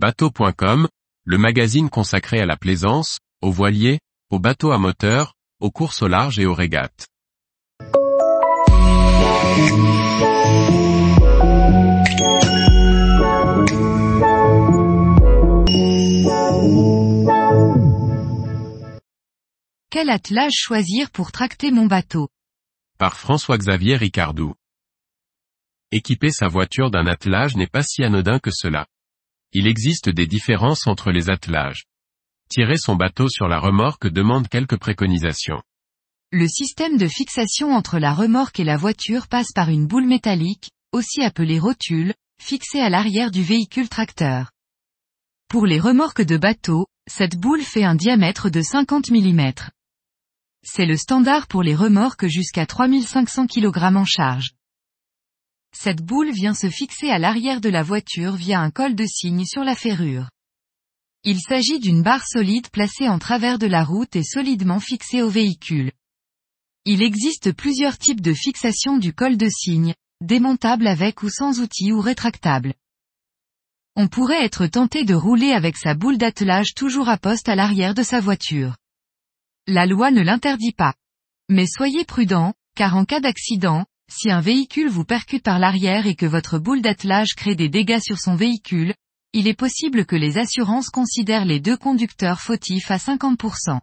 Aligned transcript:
Bateau.com, 0.00 0.86
le 1.24 1.38
magazine 1.38 1.90
consacré 1.90 2.38
à 2.38 2.46
la 2.46 2.56
plaisance, 2.56 3.18
aux 3.42 3.50
voiliers, 3.50 3.98
aux 4.30 4.38
bateaux 4.38 4.70
à 4.70 4.78
moteur, 4.78 5.34
aux 5.58 5.72
courses 5.72 6.02
au 6.02 6.06
large 6.06 6.38
et 6.38 6.46
aux 6.46 6.54
régates. 6.54 7.08
Quel 19.90 20.10
attelage 20.10 20.52
choisir 20.54 21.10
pour 21.10 21.32
tracter 21.32 21.72
mon 21.72 21.86
bateau? 21.86 22.28
Par 23.00 23.16
François-Xavier 23.16 23.96
Ricardou. 23.96 24.54
Équiper 25.90 26.30
sa 26.30 26.46
voiture 26.46 26.92
d'un 26.92 27.08
attelage 27.08 27.56
n'est 27.56 27.66
pas 27.66 27.82
si 27.82 28.04
anodin 28.04 28.38
que 28.38 28.52
cela. 28.52 28.86
Il 29.52 29.66
existe 29.66 30.08
des 30.08 30.26
différences 30.26 30.86
entre 30.86 31.10
les 31.10 31.30
attelages. 31.30 31.84
Tirer 32.50 32.76
son 32.76 32.96
bateau 32.96 33.28
sur 33.28 33.48
la 33.48 33.58
remorque 33.58 34.06
demande 34.06 34.48
quelques 34.48 34.78
préconisations. 34.78 35.62
Le 36.30 36.46
système 36.46 36.98
de 36.98 37.08
fixation 37.08 37.72
entre 37.72 37.98
la 37.98 38.12
remorque 38.12 38.60
et 38.60 38.64
la 38.64 38.76
voiture 38.76 39.28
passe 39.28 39.52
par 39.54 39.70
une 39.70 39.86
boule 39.86 40.06
métallique, 40.06 40.70
aussi 40.92 41.22
appelée 41.22 41.58
rotule, 41.58 42.12
fixée 42.40 42.80
à 42.80 42.90
l'arrière 42.90 43.30
du 43.30 43.42
véhicule 43.42 43.88
tracteur. 43.88 44.50
Pour 45.48 45.64
les 45.64 45.80
remorques 45.80 46.22
de 46.22 46.36
bateau, 46.36 46.86
cette 47.10 47.36
boule 47.36 47.62
fait 47.62 47.84
un 47.84 47.94
diamètre 47.94 48.50
de 48.50 48.60
50 48.60 49.10
mm. 49.10 49.52
C'est 50.62 50.84
le 50.84 50.98
standard 50.98 51.46
pour 51.46 51.62
les 51.62 51.74
remorques 51.74 52.26
jusqu'à 52.26 52.66
3500 52.66 53.46
kg 53.46 53.96
en 53.96 54.04
charge. 54.04 54.50
Cette 55.72 56.02
boule 56.02 56.32
vient 56.32 56.54
se 56.54 56.68
fixer 56.70 57.10
à 57.10 57.18
l'arrière 57.18 57.60
de 57.60 57.68
la 57.68 57.82
voiture 57.82 58.34
via 58.34 58.60
un 58.60 58.70
col 58.70 58.94
de 58.94 59.06
cygne 59.06 59.44
sur 59.44 59.64
la 59.64 59.74
ferrure. 59.74 60.28
Il 61.24 61.40
s'agit 61.40 61.78
d'une 61.78 62.02
barre 62.02 62.26
solide 62.26 62.68
placée 62.70 63.08
en 63.08 63.18
travers 63.18 63.58
de 63.58 63.66
la 63.66 63.84
route 63.84 64.16
et 64.16 64.22
solidement 64.22 64.80
fixée 64.80 65.22
au 65.22 65.28
véhicule. 65.28 65.92
Il 66.84 67.02
existe 67.02 67.52
plusieurs 67.52 67.98
types 67.98 68.20
de 68.20 68.32
fixation 68.32 68.96
du 68.96 69.12
col 69.12 69.36
de 69.36 69.48
cygne, 69.48 69.94
démontable 70.20 70.86
avec 70.86 71.22
ou 71.22 71.28
sans 71.28 71.60
outil 71.60 71.92
ou 71.92 72.00
rétractable. 72.00 72.74
On 73.94 74.08
pourrait 74.08 74.44
être 74.44 74.66
tenté 74.66 75.04
de 75.04 75.14
rouler 75.14 75.50
avec 75.50 75.76
sa 75.76 75.94
boule 75.94 76.18
d'attelage 76.18 76.74
toujours 76.74 77.08
à 77.08 77.18
poste 77.18 77.48
à 77.48 77.56
l'arrière 77.56 77.94
de 77.94 78.02
sa 78.02 78.20
voiture. 78.20 78.76
La 79.66 79.86
loi 79.86 80.10
ne 80.10 80.22
l'interdit 80.22 80.72
pas. 80.72 80.94
Mais 81.48 81.66
soyez 81.66 82.04
prudent, 82.04 82.54
car 82.76 82.96
en 82.96 83.04
cas 83.04 83.20
d'accident, 83.20 83.84
si 84.10 84.30
un 84.30 84.40
véhicule 84.40 84.88
vous 84.88 85.04
percute 85.04 85.42
par 85.42 85.58
l'arrière 85.58 86.06
et 86.06 86.14
que 86.14 86.26
votre 86.26 86.58
boule 86.58 86.82
d'attelage 86.82 87.34
crée 87.34 87.54
des 87.54 87.68
dégâts 87.68 88.00
sur 88.00 88.18
son 88.18 88.36
véhicule, 88.36 88.94
il 89.34 89.46
est 89.46 89.54
possible 89.54 90.06
que 90.06 90.16
les 90.16 90.38
assurances 90.38 90.88
considèrent 90.88 91.44
les 91.44 91.60
deux 91.60 91.76
conducteurs 91.76 92.40
fautifs 92.40 92.90
à 92.90 92.96
50%. 92.96 93.80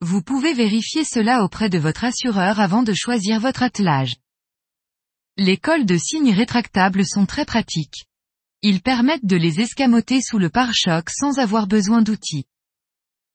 Vous 0.00 0.22
pouvez 0.22 0.54
vérifier 0.54 1.04
cela 1.04 1.44
auprès 1.44 1.68
de 1.68 1.78
votre 1.78 2.04
assureur 2.04 2.60
avant 2.60 2.82
de 2.82 2.94
choisir 2.94 3.40
votre 3.40 3.62
attelage. 3.62 4.16
Les 5.36 5.58
cols 5.58 5.84
de 5.84 5.98
cygne 5.98 6.32
rétractables 6.32 7.04
sont 7.06 7.26
très 7.26 7.44
pratiques. 7.44 8.06
Ils 8.62 8.80
permettent 8.80 9.26
de 9.26 9.36
les 9.36 9.60
escamoter 9.60 10.22
sous 10.22 10.38
le 10.38 10.48
pare-choc 10.48 11.10
sans 11.10 11.38
avoir 11.38 11.66
besoin 11.66 12.00
d'outils. 12.00 12.46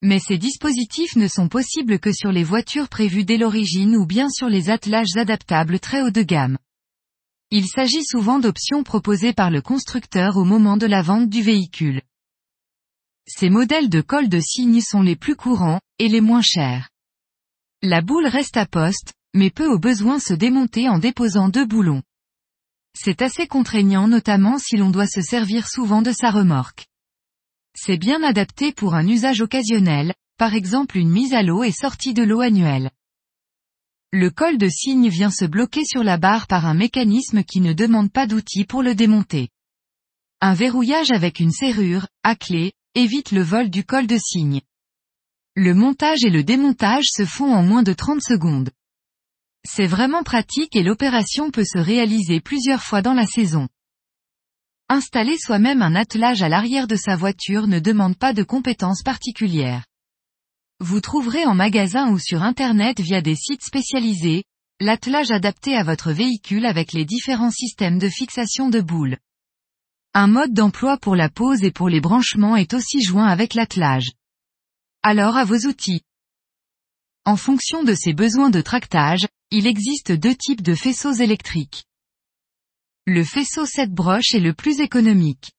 Mais 0.02 0.20
ces 0.20 0.38
dispositifs 0.38 1.16
ne 1.16 1.28
sont 1.28 1.48
possibles 1.48 2.00
que 2.00 2.12
sur 2.12 2.32
les 2.32 2.44
voitures 2.44 2.90
prévues 2.90 3.24
dès 3.24 3.38
l'origine 3.38 3.96
ou 3.96 4.06
bien 4.06 4.30
sur 4.30 4.50
les 4.50 4.70
attelages 4.70 5.16
adaptables 5.16 5.80
très 5.80 6.02
haut 6.02 6.10
de 6.10 6.24
gamme. 6.24 6.58
Il 7.52 7.68
s'agit 7.68 8.04
souvent 8.04 8.40
d'options 8.40 8.84
proposées 8.84 9.34
par 9.34 9.52
le 9.52 9.62
constructeur 9.62 10.38
au 10.38 10.46
moment 10.46 10.78
de 10.78 10.88
la 10.88 11.02
vente 11.02 11.30
du 11.30 11.42
véhicule. 11.42 12.02
Ces 13.28 13.50
modèles 13.50 13.90
de 13.90 14.02
colle 14.02 14.30
de 14.30 14.40
cygne 14.40 14.82
sont 14.82 15.02
les 15.02 15.16
plus 15.16 15.36
courants, 15.36 15.82
et 16.00 16.08
les 16.08 16.22
moins 16.22 16.42
chers. 16.42 16.90
La 17.84 18.02
boule 18.02 18.28
reste 18.28 18.58
à 18.58 18.66
poste, 18.66 19.14
mais 19.34 19.50
peut 19.52 19.68
au 19.68 19.80
besoin 19.80 20.20
se 20.20 20.34
démonter 20.34 20.90
en 20.90 20.98
déposant 20.98 21.50
deux 21.50 21.66
boulons. 21.66 22.02
C'est 22.98 23.22
assez 23.22 23.48
contraignant 23.48 24.08
notamment 24.08 24.58
si 24.58 24.78
l'on 24.78 24.90
doit 24.90 25.08
se 25.08 25.22
servir 25.22 25.68
souvent 25.68 26.02
de 26.02 26.12
sa 26.12 26.32
remorque. 26.32 26.88
C'est 27.76 27.98
bien 27.98 28.22
adapté 28.24 28.72
pour 28.72 28.96
un 28.96 29.08
usage 29.08 29.42
occasionnel, 29.42 30.14
par 30.38 30.54
exemple 30.54 30.98
une 30.98 31.10
mise 31.10 31.34
à 31.34 31.44
l'eau 31.44 31.64
et 31.64 31.72
sortie 31.72 32.14
de 32.14 32.24
l'eau 32.24 32.42
annuelle. 32.42 32.92
Le 34.12 34.30
col 34.30 34.58
de 34.58 34.68
cygne 34.68 35.08
vient 35.08 35.30
se 35.30 35.46
bloquer 35.46 35.86
sur 35.86 36.04
la 36.04 36.18
barre 36.18 36.48
par 36.48 36.66
un 36.66 36.74
mécanisme 36.74 37.44
qui 37.44 37.62
ne 37.62 37.72
demande 37.72 38.12
pas 38.12 38.28
d'outils 38.28 38.66
pour 38.66 38.84
le 38.84 38.94
démonter. 38.94 39.50
Un 40.42 40.54
verrouillage 40.54 41.12
avec 41.12 41.40
une 41.40 41.52
serrure, 41.52 42.08
à 42.24 42.36
clé, 42.36 42.74
évite 42.96 43.32
le 43.32 43.42
vol 43.42 43.70
du 43.70 43.86
col 43.86 44.08
de 44.08 44.18
cygne. 44.18 44.62
Le 45.56 45.74
montage 45.74 46.26
et 46.26 46.30
le 46.30 46.44
démontage 46.44 47.06
se 47.10 47.26
font 47.26 47.54
en 47.54 47.64
moins 47.64 47.84
de 47.84 47.94
30 47.94 48.22
secondes. 48.22 48.72
C'est 49.64 49.86
vraiment 49.86 50.24
pratique 50.24 50.76
et 50.76 50.84
l'opération 50.84 51.52
peut 51.52 51.66
se 51.66 51.78
réaliser 51.78 52.42
plusieurs 52.42 52.82
fois 52.82 53.02
dans 53.02 53.14
la 53.14 53.26
saison. 53.26 53.68
Installer 54.94 55.38
soi-même 55.38 55.82
un 55.82 55.96
attelage 55.96 56.44
à 56.44 56.50
l'arrière 56.50 56.86
de 56.86 56.98
sa 56.98 57.16
voiture 57.16 57.66
ne 57.66 57.80
demande 57.80 58.18
pas 58.18 58.34
de 58.34 58.44
compétences 58.44 59.04
particulières. 59.04 59.86
Vous 60.82 61.00
trouverez 61.00 61.46
en 61.46 61.54
magasin 61.54 62.12
ou 62.12 62.20
sur 62.20 62.44
Internet 62.44 63.00
via 63.00 63.22
des 63.22 63.38
sites 63.38 63.64
spécialisés, 63.64 64.44
l'attelage 64.82 65.32
adapté 65.32 65.78
à 65.78 65.84
votre 65.84 66.12
véhicule 66.12 66.66
avec 66.66 66.92
les 66.92 67.06
différents 67.06 67.52
systèmes 67.52 68.00
de 68.00 68.10
fixation 68.10 68.68
de 68.68 68.82
boules. 68.82 69.18
Un 70.14 70.28
mode 70.28 70.52
d'emploi 70.52 70.98
pour 70.98 71.16
la 71.16 71.30
pose 71.30 71.64
et 71.64 71.72
pour 71.72 71.88
les 71.88 72.02
branchements 72.02 72.58
est 72.58 72.74
aussi 72.74 73.02
joint 73.02 73.30
avec 73.30 73.54
l'attelage. 73.54 74.12
Alors 75.04 75.38
à 75.38 75.46
vos 75.46 75.68
outils. 75.68 76.02
En 77.24 77.38
fonction 77.38 77.86
de 77.86 77.94
ses 77.94 78.12
besoins 78.12 78.50
de 78.50 78.60
tractage, 78.60 79.26
il 79.52 79.68
existe 79.68 80.12
deux 80.12 80.36
types 80.36 80.62
de 80.62 80.76
faisceaux 80.76 81.14
électriques. 81.14 81.86
Le 83.14 83.26
faisceau 83.26 83.66
7 83.66 83.92
broches 83.92 84.36
est 84.36 84.40
le 84.40 84.54
plus 84.54 84.80
économique. 84.80 85.52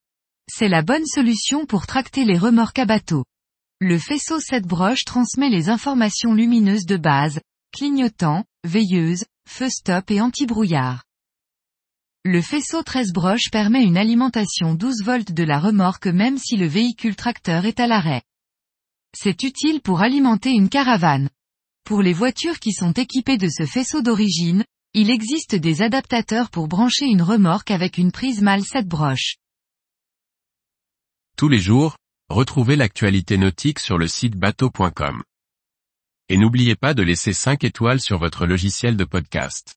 C'est 0.50 0.68
la 0.68 0.80
bonne 0.80 1.04
solution 1.04 1.66
pour 1.66 1.86
tracter 1.86 2.24
les 2.24 2.38
remorques 2.38 2.78
à 2.78 2.86
bateau. 2.86 3.26
Le 3.78 3.98
faisceau 3.98 4.40
7 4.40 4.66
broches 4.66 5.04
transmet 5.04 5.50
les 5.50 5.68
informations 5.68 6.32
lumineuses 6.32 6.86
de 6.86 6.96
base, 6.96 7.41
clignotant, 7.70 8.46
veilleuse, 8.64 9.26
feu 9.46 9.68
stop 9.68 10.10
et 10.10 10.22
anti-brouillard. 10.22 11.04
Le 12.24 12.41
faisceau 12.41 12.82
13 12.82 13.12
broches 13.12 13.50
permet 13.52 13.84
une 13.84 13.98
alimentation 13.98 14.72
12 14.72 15.02
volts 15.04 15.32
de 15.32 15.42
la 15.42 15.58
remorque 15.58 16.06
même 16.06 16.38
si 16.38 16.56
le 16.56 16.66
véhicule 16.66 17.16
tracteur 17.16 17.66
est 17.66 17.80
à 17.80 17.86
l'arrêt. 17.86 18.22
C'est 19.14 19.42
utile 19.42 19.82
pour 19.82 20.00
alimenter 20.00 20.52
une 20.52 20.70
caravane. 20.70 21.28
Pour 21.84 22.00
les 22.00 22.14
voitures 22.14 22.60
qui 22.60 22.72
sont 22.72 22.92
équipées 22.92 23.36
de 23.36 23.50
ce 23.50 23.66
faisceau 23.66 24.00
d'origine, 24.00 24.64
il 24.94 25.08
existe 25.08 25.54
des 25.54 25.80
adaptateurs 25.80 26.50
pour 26.50 26.69
brancher 26.69 27.06
une 27.06 27.22
remorque 27.22 27.70
avec 27.70 27.97
une 27.97 28.12
prise 28.12 28.42
mâle 28.42 28.62
7 28.62 28.86
broches. 28.86 29.36
Tous 31.34 31.48
les 31.48 31.58
jours, 31.58 31.97
retrouvez 32.28 32.76
l'actualité 32.76 33.38
nautique 33.38 33.78
sur 33.78 33.97
le 33.97 34.06
site 34.06 34.36
bateau.com. 34.36 35.22
Et 36.28 36.36
n'oubliez 36.36 36.76
pas 36.76 36.92
de 36.92 37.03
laisser 37.03 37.32
5 37.32 37.64
étoiles 37.64 38.00
sur 38.00 38.19
votre 38.19 38.44
logiciel 38.44 38.98
de 38.98 39.04
podcast. 39.04 39.76